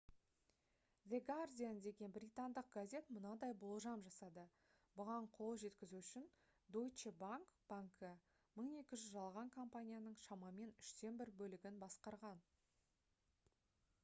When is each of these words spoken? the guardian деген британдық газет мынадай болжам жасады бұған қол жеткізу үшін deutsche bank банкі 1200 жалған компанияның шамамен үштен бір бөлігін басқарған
the 1.11 1.17
guardian 1.25 1.79
деген 1.87 2.13
британдық 2.13 2.69
газет 2.75 3.09
мынадай 3.17 3.51
болжам 3.63 4.05
жасады 4.05 4.45
бұған 5.01 5.27
қол 5.37 5.59
жеткізу 5.63 5.99
үшін 6.03 6.25
deutsche 6.77 7.13
bank 7.19 7.53
банкі 7.73 8.09
1200 8.63 9.01
жалған 9.17 9.51
компанияның 9.57 10.15
шамамен 10.23 10.71
үштен 10.87 11.21
бір 11.21 11.33
бөлігін 11.43 11.77
басқарған 11.85 12.41